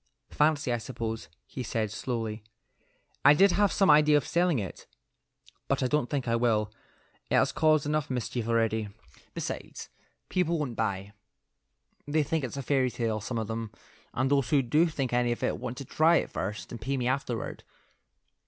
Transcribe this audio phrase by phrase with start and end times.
[0.31, 2.41] "Fancy, I suppose," he said, slowly.
[3.23, 4.87] "I did have some idea of selling it,
[5.67, 6.71] but I don't think I will.
[7.29, 8.89] It has caused enough mischief already.
[9.35, 9.89] Besides,
[10.27, 11.13] people won't buy.
[12.07, 13.69] They think it's a fairy tale; some of them,
[14.11, 16.97] and those who do think anything of it want to try it first and pay
[16.97, 17.63] me afterward."